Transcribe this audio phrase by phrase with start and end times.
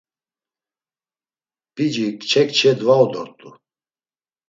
[1.73, 3.49] P̌ici kçe kçe dvau dort̆u.